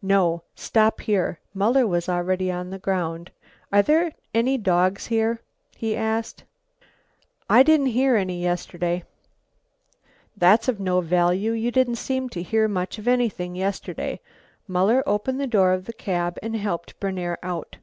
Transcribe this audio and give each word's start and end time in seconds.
"No, 0.00 0.44
stop 0.54 1.00
here." 1.00 1.40
Muller 1.54 1.88
was 1.88 2.08
already 2.08 2.52
on 2.52 2.70
the 2.70 2.78
ground. 2.78 3.32
"Are 3.72 3.82
there 3.82 4.12
any 4.32 4.56
dogs 4.56 5.08
here?" 5.08 5.40
he 5.74 5.96
asked. 5.96 6.44
"I 7.50 7.64
didn't 7.64 7.86
hear 7.88 8.14
any 8.14 8.40
yesterday." 8.40 9.02
"That's 10.36 10.68
of 10.68 10.78
no 10.78 11.00
value. 11.00 11.50
You 11.50 11.72
didn't 11.72 11.96
seem 11.96 12.28
to 12.28 12.44
hear 12.44 12.68
much 12.68 12.96
of 12.98 13.08
anything 13.08 13.56
yesterday." 13.56 14.20
Muller 14.68 15.02
opened 15.04 15.40
the 15.40 15.48
door 15.48 15.72
of 15.72 15.86
the 15.86 15.92
cab 15.92 16.38
and 16.44 16.54
helped 16.54 17.00
Berner 17.00 17.36
out. 17.42 17.78